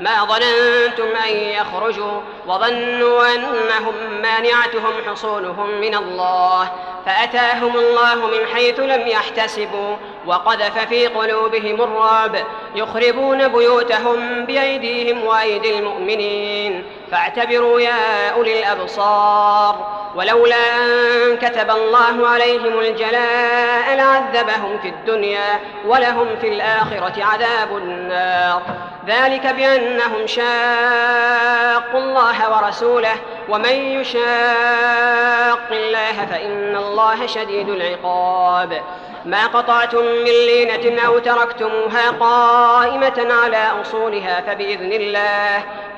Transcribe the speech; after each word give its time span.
ما 0.00 0.24
ظننتم 0.24 1.16
أن 1.28 1.36
يخرجوا 1.36 2.20
وظنوا 2.46 3.34
أنهم 3.34 3.94
مانعتهم 4.22 4.92
حصولهم 5.08 5.70
من 5.80 5.94
الله 5.94 6.70
فأتاهم 7.06 7.76
الله 7.76 8.14
من 8.26 8.46
حيث 8.54 8.80
لم 8.80 9.06
يحتسبوا 9.08 9.96
وقذف 10.26 10.78
في 10.78 11.06
قلوبهم 11.06 11.82
الرعب 11.82 12.36
يخربون 12.74 13.48
بيوتهم 13.48 14.46
بأيديهم 14.46 15.24
وأيدي 15.24 15.78
المؤمنين 15.78 16.84
فاعتبروا 17.12 17.80
يا 17.80 18.28
أولي 18.30 18.58
الأبصار 18.58 20.00
ولولا 20.16 20.54
أن 20.56 21.36
كتب 21.36 21.70
الله 21.70 22.28
عليهم 22.28 22.78
الجلاء 22.78 23.94
لعذبهم 23.96 24.78
في 24.82 24.88
الدنيا 24.88 25.58
ولهم 25.86 26.28
في 26.40 26.48
الآخرة 26.48 27.24
عذاب 27.24 27.76
النار 27.76 28.62
ذلك 29.06 29.46
بأنهم 29.46 30.26
شاقوا 30.26 32.00
الله 32.00 32.50
ورسوله 32.64 33.12
ومن 33.48 33.72
يشاق 33.72 35.66
الله 35.70 36.26
فإن 36.30 36.76
الله 36.76 37.26
شديد 37.26 37.68
العقاب 37.68 38.80
ما 39.24 39.46
قطعتم 39.46 39.98
من 39.98 40.24
لينة 40.24 41.02
أو 41.06 41.18
تركتموها 41.18 42.10
قائمة 42.20 43.28
على 43.42 43.66
أصولها 43.82 44.40
فبإذن 44.46 44.92
الله 44.92 45.64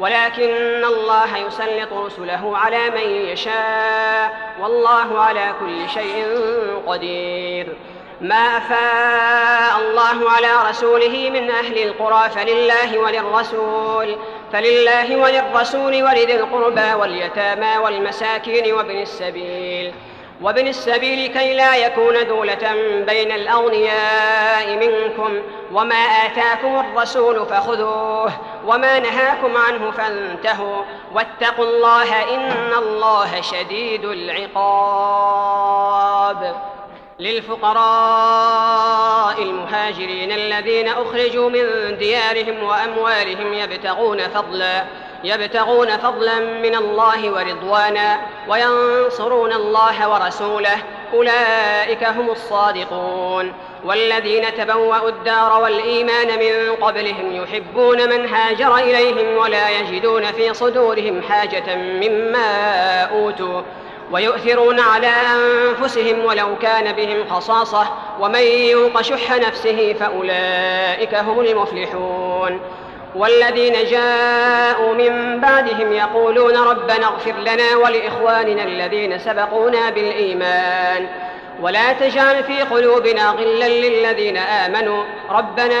ولكن 0.00 0.84
الله 0.84 1.36
يسلط 1.38 1.92
رسله 1.92 2.58
على 2.58 2.90
من 2.90 3.10
يشاء 3.26 4.32
والله 4.60 5.18
على 5.22 5.54
كل 5.60 5.88
شيء 5.88 6.26
قدير 6.86 7.76
ما 8.20 8.56
أفاء 8.56 9.80
الله 9.90 10.30
على 10.30 10.70
رسوله 10.70 11.30
من 11.32 11.50
أهل 11.50 11.78
القرى 11.82 12.30
فلله 12.30 12.98
وللرسول 12.98 14.16
فلله 14.52 15.16
وللرسول 15.16 16.02
ولذي 16.02 16.34
القربى 16.34 16.92
واليتامى 16.96 17.76
والمساكين 17.84 18.72
وابن 18.74 19.02
السبيل 19.02 19.92
وابن 20.40 20.66
السبيل 20.68 21.26
كي 21.32 21.54
لا 21.54 21.76
يكون 21.76 22.26
دولة 22.28 22.74
بين 23.08 23.32
الأغنياء 23.32 24.76
منكم 24.76 25.38
وما 25.72 25.94
آتاكم 25.94 26.80
الرسول 26.80 27.46
فخذوه 27.46 28.32
وما 28.66 28.98
نهاكم 28.98 29.56
عنه 29.56 29.90
فانتهوا 29.90 30.82
واتقوا 31.14 31.64
الله 31.64 32.34
إن 32.34 32.72
الله 32.78 33.40
شديد 33.40 34.04
العقاب 34.04 36.54
للفقراء 37.18 39.42
المهاجرين 39.42 40.32
الذين 40.32 40.88
أخرجوا 40.88 41.50
من 41.50 41.96
ديارهم 41.98 42.62
وأموالهم 42.62 43.52
يبتغون 43.54 44.18
فضلاً 44.18 44.84
يبتغون 45.24 45.96
فضلا 45.98 46.38
من 46.40 46.74
الله 46.74 47.30
ورضوانا 47.30 48.20
وينصرون 48.48 49.52
الله 49.52 50.08
ورسوله 50.10 50.76
أولئك 51.14 52.04
هم 52.04 52.30
الصادقون 52.30 53.52
والذين 53.84 54.54
تبوأوا 54.54 55.08
الدار 55.08 55.62
والإيمان 55.62 56.38
من 56.38 56.74
قبلهم 56.86 57.42
يحبون 57.42 58.10
من 58.10 58.26
هاجر 58.28 58.76
إليهم 58.76 59.36
ولا 59.38 59.70
يجدون 59.70 60.24
في 60.32 60.54
صدورهم 60.54 61.22
حاجة 61.22 61.74
مما 61.76 63.02
أوتوا 63.02 63.60
ويؤثرون 64.12 64.80
على 64.80 65.06
أنفسهم 65.36 66.24
ولو 66.24 66.58
كان 66.62 66.92
بهم 66.92 67.24
خصاصة 67.30 67.86
ومن 68.20 68.42
يوق 68.44 69.00
شح 69.00 69.30
نفسه 69.38 69.92
فأولئك 70.00 71.14
هم 71.14 71.40
المفلحون 71.40 72.60
والذين 73.14 73.72
جاءوا 73.84 74.94
من 74.94 75.40
بعدهم 75.40 75.92
يقولون 75.92 76.56
ربنا 76.56 77.06
اغفر 77.06 77.32
لنا 77.32 77.76
ولإخواننا 77.76 78.62
الذين 78.64 79.18
سبقونا 79.18 79.90
بالإيمان 79.90 81.08
ولا 81.60 81.92
تجعل 81.92 82.44
في 82.44 82.60
قلوبنا 82.62 83.30
غلا 83.30 83.68
للذين 83.68 84.36
آمنوا 84.36 85.04
ربنا 85.30 85.74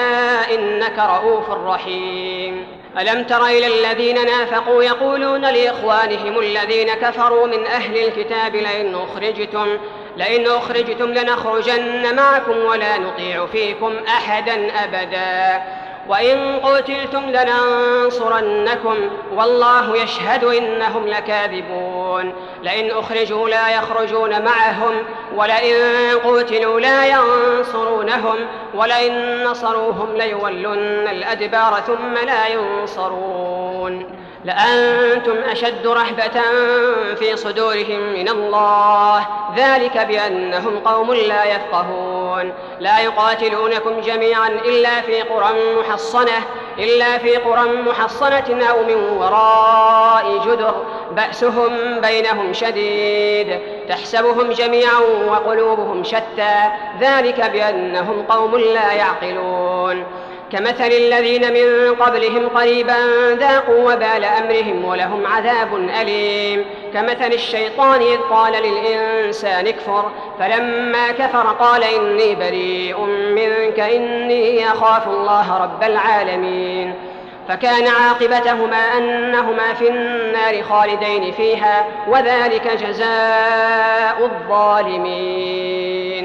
إنك 0.54 0.98
رؤوف 0.98 1.50
رحيم 1.50 2.66
ألم 3.00 3.24
تر 3.24 3.44
إلى 3.44 3.66
الذين 3.66 4.26
نافقوا 4.26 4.82
يقولون 4.82 5.40
لإخوانهم 5.40 6.38
الذين 6.38 6.94
كفروا 6.94 7.46
من 7.46 7.66
أهل 7.66 7.96
الكتاب 7.98 8.56
لئن 8.56 8.94
أخرجتم 8.94 9.78
لئن 10.16 10.46
أخرجتم 10.46 11.04
لنخرجن 11.12 12.16
معكم 12.16 12.56
ولا 12.58 12.98
نطيع 12.98 13.46
فيكم 13.46 13.92
أحدا 14.08 14.66
أبدا 14.84 15.62
وإن 16.08 16.56
قتلتم 16.62 17.22
لننصرنكم 17.30 18.96
والله 19.36 19.96
يشهد 20.02 20.44
إنهم 20.44 21.06
لكاذبون 21.06 22.32
لئن 22.62 22.90
أخرجوا 22.90 23.48
لا 23.48 23.68
يخرجون 23.76 24.42
معهم 24.44 24.94
ولئن 25.36 25.74
قتلوا 26.24 26.80
لا 26.80 27.06
ينصرونهم 27.06 28.36
ولئن 28.74 29.44
نصروهم 29.44 30.16
ليولن 30.16 31.08
الأدبار 31.08 31.80
ثم 31.86 32.14
لا 32.26 32.48
ينصرون 32.48 34.06
لأنتم 34.44 35.36
أشد 35.36 35.86
رهبة 35.86 36.40
في 37.14 37.36
صدورهم 37.36 38.12
من 38.12 38.28
الله 38.28 39.26
ذلك 39.56 39.98
بأنهم 39.98 40.78
قوم 40.78 41.12
لا 41.14 41.44
يفقهون 41.44 42.52
لا 42.80 42.98
يقاتلونكم 43.00 44.00
جميعا 44.00 44.48
إلا 44.48 45.00
في 45.00 45.22
قرى 45.22 45.48
محصنة 45.80 46.32
إلا 46.78 47.18
في 47.18 47.36
قرى 47.36 47.68
محصنة 47.68 48.64
أو 48.70 48.82
من 48.82 48.94
وراء 49.18 50.38
جدر 50.48 50.74
بأسهم 51.12 52.00
بينهم 52.00 52.52
شديد 52.52 53.58
تحسبهم 53.88 54.50
جميعا 54.50 54.98
وقلوبهم 55.28 56.04
شتى 56.04 56.54
ذلك 57.00 57.40
بأنهم 57.50 58.22
قوم 58.22 58.56
لا 58.56 58.92
يعقلون 58.92 60.06
كمثل 60.52 60.86
الذين 60.92 61.52
من 61.52 61.94
قبلهم 61.94 62.48
قريبا 62.48 62.94
ذاقوا 63.34 63.92
وبال 63.92 64.24
أمرهم 64.24 64.84
ولهم 64.84 65.26
عذاب 65.26 65.74
أليم 66.00 66.64
كمثل 66.94 67.32
الشيطان 67.32 68.00
إذ 68.02 68.16
قال 68.16 68.52
للإنسان 68.52 69.66
اكفر 69.66 70.10
فلما 70.38 71.10
كفر 71.12 71.46
قال 71.60 71.84
إني 71.84 72.34
بريء 72.34 73.00
منك 73.34 73.80
إني 73.80 74.66
أخاف 74.72 75.08
الله 75.08 75.62
رب 75.62 75.82
العالمين 75.82 76.94
فكان 77.48 77.86
عاقبتهما 77.86 78.76
أنهما 78.98 79.74
في 79.74 79.88
النار 79.88 80.62
خالدين 80.62 81.32
فيها 81.32 81.86
وذلك 82.08 82.76
جزاء 82.82 84.16
الظالمين 84.24 86.21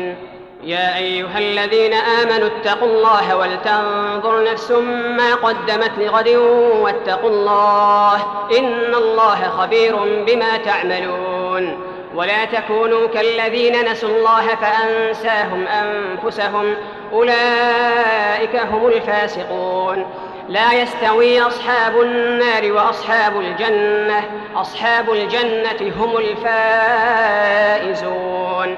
يا 0.64 0.98
أيها 0.98 1.40
الذين 1.40 1.94
آمنوا 1.94 2.48
اتقوا 2.48 2.88
الله 2.88 3.38
ولتنظر 3.38 4.44
نفس 4.52 4.72
ما 5.18 5.36
قدمت 5.36 5.92
لغد 5.98 6.28
واتقوا 6.82 7.30
الله 7.30 8.16
إن 8.60 8.96
الله 8.96 9.50
خبير 9.50 9.96
بما 10.28 10.58
تعملون 10.58 11.80
ولا 12.16 12.46
تكونوا 12.46 13.08
كالذين 13.08 13.92
نسوا 13.92 14.10
الله 14.10 14.46
فأنساهم 14.56 15.66
أنفسهم 15.68 16.76
أولئك 17.14 18.56
هم 18.72 18.88
الفاسقون 18.88 20.06
لا 20.50 20.74
يستوي 20.74 21.42
أصحاب 21.42 22.02
النار 22.02 22.72
وأصحاب 22.72 23.40
الجنة 23.40 24.24
أصحاب 24.56 25.10
الجنة 25.10 25.94
هم 26.00 26.18
الفائزون 26.18 28.78